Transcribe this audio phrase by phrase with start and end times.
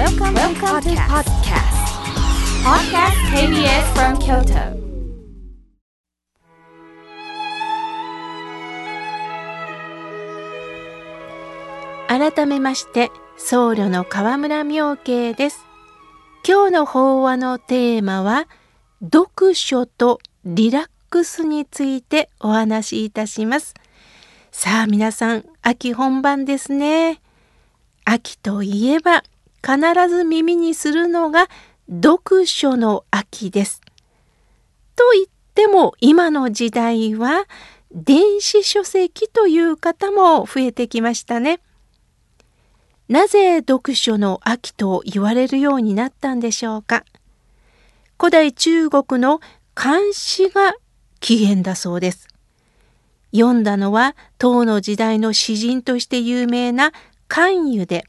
[0.00, 1.76] Welcome, Welcome to podcast.
[2.64, 4.80] Podcast KBS from Kyoto.
[12.08, 15.66] 改めまして僧侶の河村明慶です
[16.48, 18.48] 今日の法話のテーマは
[19.02, 23.74] 読書とリラックスについてお話しいたします
[24.50, 27.20] さあ皆さん秋本番ですね
[28.06, 29.24] 秋といえば
[29.64, 31.48] 必ず耳にするのが
[31.88, 33.80] 読書の秋です
[34.96, 37.44] と言っても今の時代は
[37.92, 41.60] 電子書籍という方も増えてきましたね。
[43.08, 47.04] なぜ読書の秋と言われるようになったんでしょうか
[48.20, 49.40] 古代中国の
[49.74, 50.74] 漢詩が
[51.18, 52.28] 起源だそうです。
[53.32, 56.92] 読んだのは唐の時代の詩人として有名な
[57.26, 58.04] 関羽で、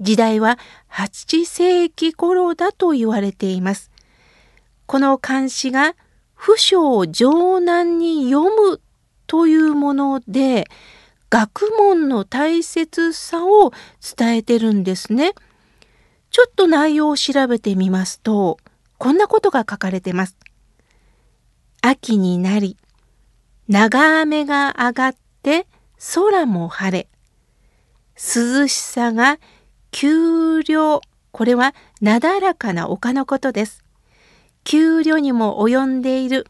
[0.00, 0.58] 時代は
[0.90, 3.90] 8世紀頃だと言われています。
[4.86, 5.94] この漢詩が
[6.34, 8.80] 不書を上難に読む
[9.26, 10.66] というもので、
[11.28, 13.72] 学問の大切さを
[14.16, 15.34] 伝えてるんですね。
[16.30, 18.58] ちょっと内容を調べてみますと、
[18.98, 20.36] こんなことが書かれてます。
[21.82, 22.76] 秋になり、
[23.68, 25.66] 長雨が上がって
[26.14, 27.08] 空も晴れ、
[28.16, 29.38] 涼しさが
[29.92, 31.00] 丘陵、
[31.32, 33.84] これはなだらかな丘のことです。
[34.64, 36.46] 丘陵にも及んでいる。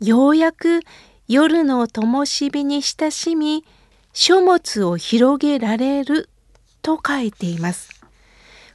[0.00, 0.80] ようやく
[1.26, 3.64] 夜の灯火に親しみ、
[4.12, 6.28] 書物を広げられる
[6.82, 7.90] と書いています。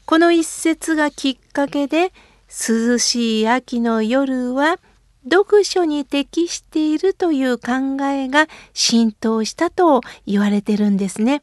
[0.05, 2.11] この一節がきっかけで
[2.47, 4.77] 涼しい秋の夜は
[5.23, 11.41] 読書に適しているという考えが浸透したと言われてるんですね。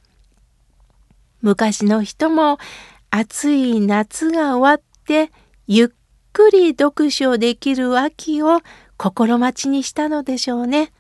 [1.43, 2.59] 昔の人も
[3.11, 5.31] 暑い夏が終わって
[5.67, 5.89] ゆっ
[6.33, 8.61] くり読書できる秋を
[8.97, 10.93] 心待ちにしたのでしょうね。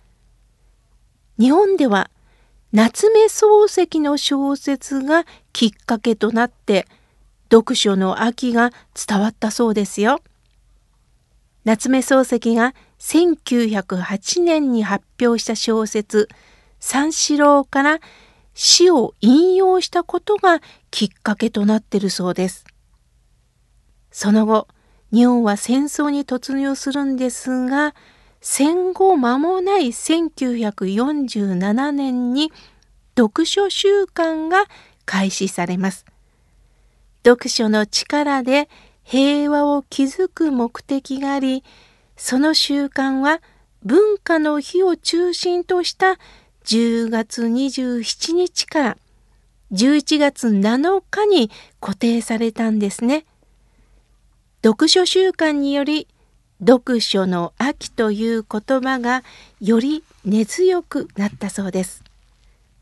[1.38, 2.10] 日本では
[2.72, 6.86] 夏目漱石の小説がきっかけとなって
[7.50, 10.20] 読書の秋が伝わったそうですよ。
[11.64, 16.28] 夏目漱石が1908年に発表した小説
[16.80, 18.00] 「三四郎」から
[18.54, 22.64] 詩を引用したことがきっかけとなっているそうです。
[24.10, 24.68] その後
[25.12, 27.94] 日本は戦争に突入するんですが
[28.40, 32.52] 戦後間もない1947年に
[33.16, 34.64] 読書習慣が
[35.04, 36.06] 開始されます。
[37.24, 38.68] 読書の力で
[39.02, 41.64] 平和を築く目的があり、
[42.16, 43.42] その習慣は
[43.82, 46.18] 文化の日を中心とした
[46.64, 48.96] 10月27日から
[49.72, 51.50] 11月7日に
[51.80, 53.24] 固定されたんですね。
[54.62, 56.06] 読書習慣により
[56.66, 59.22] 読書の秋という言葉が
[59.60, 62.04] より根強くなったそうです。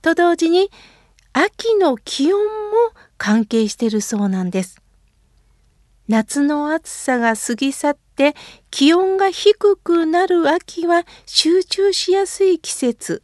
[0.02, 0.70] と同時に
[1.32, 2.48] 秋の気温も
[3.16, 4.80] 関係しているそうなんです。
[6.08, 8.34] 夏の暑さが過ぎ去って
[8.70, 13.22] 気温が低くなる秋は集中しやすい季節。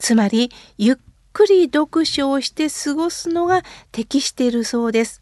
[0.00, 0.96] つまりゆっ
[1.32, 3.62] くり読書をして過ごすのが
[3.92, 5.20] 適しているそうです。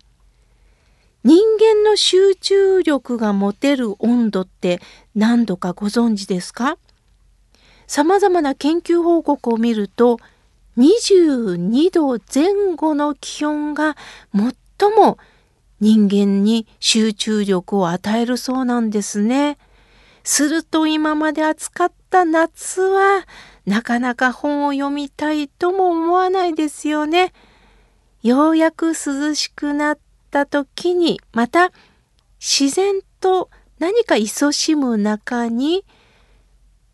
[1.25, 4.81] 人間の集中力が持てる温度って
[5.15, 6.79] 何度かご存知ですか？
[7.87, 10.19] 様々な研究報告を見ると
[10.79, 13.97] 22度前後の気温が
[14.33, 15.19] 最も
[15.81, 19.59] 人間に集中力を与えるそうなんですね。
[20.23, 23.27] すると今まで暑かった夏は
[23.69, 27.35] なかなか本を読みたいとも思わないですよね。
[28.23, 29.99] ようやく涼しくなっ
[30.31, 31.71] た時にまた
[32.41, 35.85] 自然と何か勤しむ中に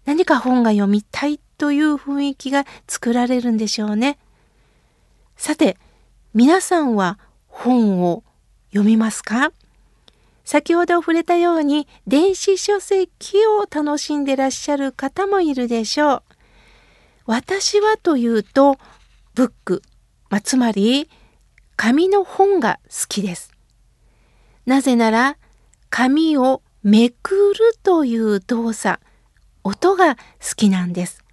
[0.05, 4.19] 何か本が読みたいという雰囲気が作られるんでしょうね。
[5.37, 5.79] さて
[6.35, 8.25] 皆さんは本を
[8.71, 9.53] 読みますか？
[10.45, 16.23] 先ほど触れたように電子書籍を楽しんでらっしゃる方もいるでしょう。
[17.27, 18.77] 私はというと
[19.35, 19.83] ブック、
[20.31, 21.09] まあ、つまり
[21.77, 23.53] 紙の本が好きです。
[24.67, 25.37] なぜなら
[25.91, 29.01] 紙をめくるという動作、
[29.63, 30.21] 音が好
[30.57, 31.25] きなんです。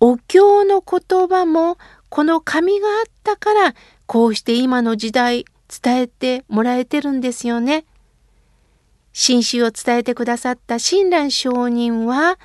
[0.00, 1.78] お経の言葉も
[2.08, 3.74] この紙があったから
[4.06, 5.46] こうして今の時代
[5.82, 7.86] 伝えてもらえてるんですよね。
[9.12, 12.38] 新種を伝えてくださった親鸞上人は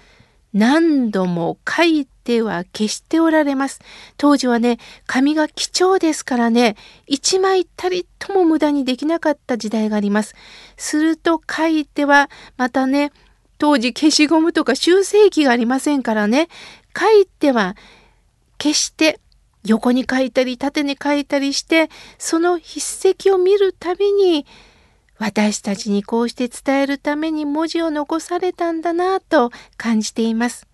[0.54, 3.80] 何度も書いては消しておられます。
[4.18, 6.76] 当時はね、紙が貴重ですからね、
[7.08, 10.36] 一枚たりとも無駄にできなかった時代があります。
[10.78, 13.12] すると書いては、またね、
[13.58, 16.48] 当時消しゴムとか修正機がありませんからね、
[16.98, 17.76] 書いては
[18.58, 19.20] 消して
[19.66, 24.46] 横に書いたり縦に書いたりしてその筆跡を見るたびに
[25.20, 30.66] 私たちにこうして伝えるために文字を残されたんだなと感じています。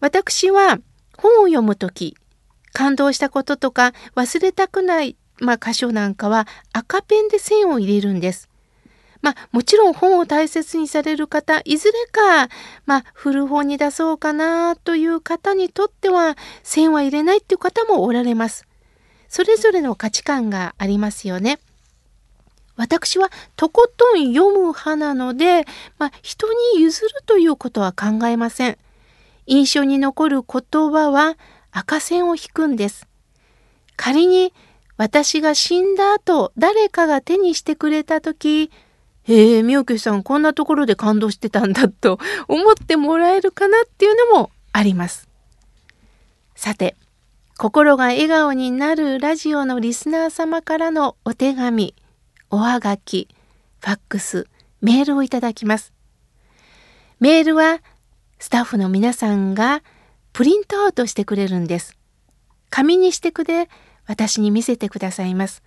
[0.00, 0.78] 私は
[1.16, 2.16] 本を読む時
[2.74, 8.50] 感動したこととか忘れたくない、まあ、箇所なんかは赤ペンで線を入れるんです。
[9.22, 12.48] まあ、もちろん本を大切にされる方いずれか、
[12.84, 18.66] まあ、古本に出そうかなという方にとっては線は入れないっていう方もおられます。
[19.28, 21.58] それぞれの価値観がありますよね。
[22.76, 25.64] 私はとことん読む派なので、
[25.98, 28.78] まあ、人に譲るということは考えません。
[29.46, 31.36] 印象に残る言葉は
[31.70, 33.06] 赤線を引くんです。
[33.96, 34.52] 仮に
[34.96, 38.70] 私が死んだ後誰かが手にしてくれた時
[39.28, 45.28] へえ、みおけさんこんなところで感動してたんだと 思ってもらえるかなっていうのもあります。
[46.54, 46.96] さて、
[47.58, 51.94] 心が笑顔になるラジオのリスナー様からのお手紙、
[52.56, 53.28] おはがき、
[53.80, 54.46] ファックス、
[54.80, 55.92] メールをいただきます。
[57.20, 57.82] メールは
[58.38, 59.82] スタッフの皆さんが
[60.32, 61.98] プリントアウトしてくれるんです。
[62.70, 63.68] 紙にしてくれ、
[64.06, 65.62] 私に見せてくださいます。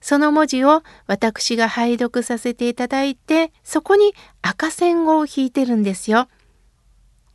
[0.00, 6.28] その文字を私が拝読させていただいて、そこに赤線を引いてるんですよ。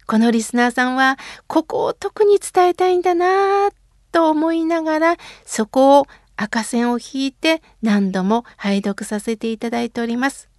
[0.08, 3.74] このリスナーさんは、ここを特に伝えたいんだなぁ
[4.12, 6.08] と思いながら、そこを
[6.38, 10.50] 赤線を引いて何度も拝読させていただいております。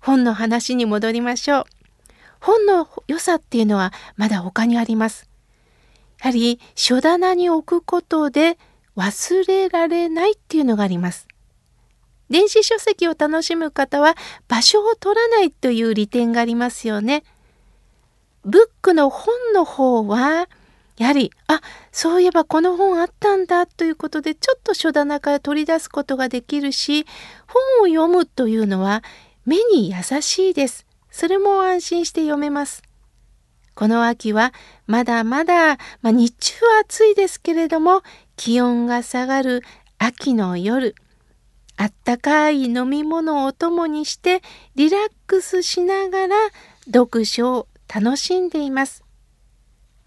[0.00, 1.64] 本の話に戻りましょう。
[2.40, 5.28] 本の良さっていうのはまだ他にあります。
[6.20, 8.58] やはり書棚に置くことで
[8.96, 11.28] 忘れられないっていうのがあります。
[12.30, 14.14] 電子書籍を楽しむ方は
[14.48, 17.22] 場所を取らないという利点がありますよね。
[18.44, 20.48] ブックの本の方は
[20.98, 21.60] やはりあ
[21.92, 27.06] そういえばこの本あったんだということでちょっと書棚から取り出すことができるし
[27.46, 29.02] 本を読むというのは
[29.46, 30.86] 目に優しいです。
[31.10, 32.82] それも安心して読めます。
[33.74, 34.52] この秋は
[34.86, 38.02] まだまだ、まあ、日中は暑いですけれども
[38.36, 39.62] 気温が下がる
[39.98, 40.96] 秋の夜
[41.76, 44.42] あったかい飲み物をお供にして
[44.74, 46.36] リラックスしながら
[46.86, 49.07] 読書を楽しんでいます。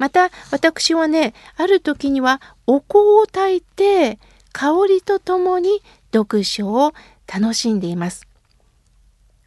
[0.01, 4.17] また私はねある時にはお香を焚いて
[4.51, 6.93] 香りとともに読書を
[7.31, 8.27] 楽しんでいます。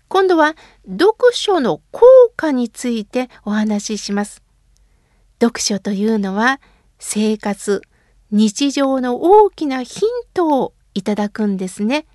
[0.06, 0.54] 今度は
[0.88, 2.06] 読書の効
[2.36, 4.44] 果についてお話しします。
[5.42, 6.60] 読書というのは
[7.00, 7.82] 生活、
[8.30, 12.06] 日常の大きなヒントをいただくんですね。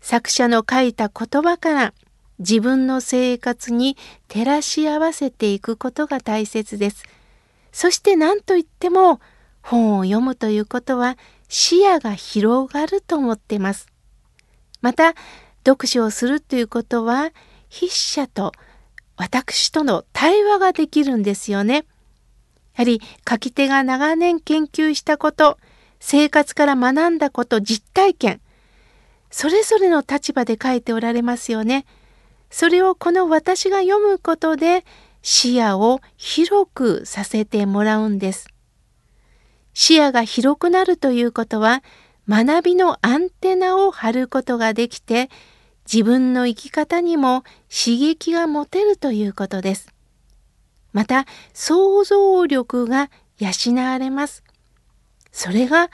[0.00, 1.94] 作者の書いた言葉から
[2.40, 3.96] 自分の生活に
[4.26, 7.04] 照らし合わせていくことが大切です。
[7.72, 9.20] そして何といっても
[9.62, 11.16] 本を読むということは
[11.48, 13.88] 視野が広がると思っています。
[14.80, 15.14] また
[15.66, 17.30] 読書をするということは
[17.70, 18.52] 筆者と
[19.16, 21.74] 私との対話ができるんですよね。
[21.76, 21.82] や
[22.76, 25.58] はり書き手が長年研究したこと
[25.98, 28.40] 生活から学んだこと実体験
[29.30, 31.86] それぞれの立場で書いておられますよね。
[32.50, 34.84] それをこの私が読むことで
[35.22, 38.48] 視野を広くさせてもらうんです。
[39.74, 41.82] 視野が広くなるということは
[42.28, 45.30] 学びのアンテナを張ることができて
[45.90, 49.92] 自分の生き方にも刺激が持てるということです。
[50.92, 54.42] また想像力が養われます。
[55.32, 55.90] それが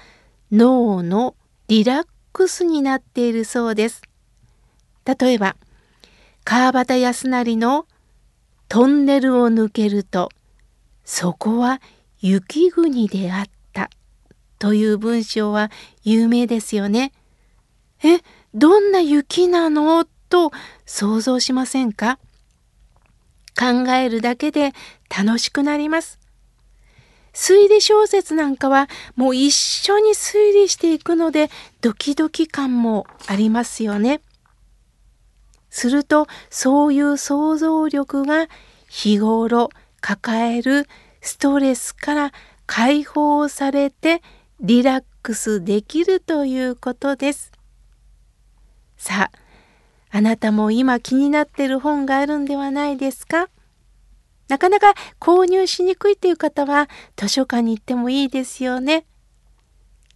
[0.51, 1.35] 脳の
[1.69, 4.03] リラックスになっているそうです。
[5.05, 5.57] 例えば
[6.45, 7.87] 川端康成の
[8.69, 10.31] 「トンネルを抜けると
[11.05, 11.81] そこは
[12.21, 13.91] 雪国であった」
[14.59, 15.71] という文章は
[16.03, 17.13] 有名ですよね。
[18.03, 18.21] え
[18.55, 20.07] どんな雪なの？
[20.29, 20.51] と
[20.85, 22.19] 想像しませんか？
[23.57, 24.73] 考えるだけで
[25.09, 26.19] 楽しくなります。
[27.33, 34.21] 推理小説なんかはもう一緒に推理していくのでドキドキ感もありますよね。
[35.77, 38.49] するとそういう想像力が
[38.89, 39.69] 日頃
[40.01, 40.89] 抱える
[41.21, 42.33] ストレスから
[42.65, 44.23] 解放されて
[44.61, 47.53] リラックスできるということです。
[48.97, 53.51] さあ、あなたも今気になってる本があるんではないですか？
[54.49, 59.05] なかなか購入しにくいという方は図書館に行ってもいいですよね。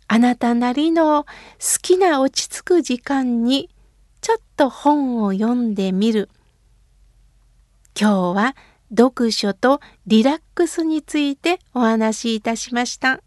[0.08, 1.28] あなたなりの好
[1.82, 3.68] きな落ち着く時間に
[4.20, 6.28] ちょっと本を読んでみる。
[7.98, 8.56] 今日は
[8.90, 13.20] 読書とリラックスについてお話しいたしました。